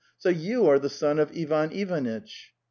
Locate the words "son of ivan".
0.89-1.71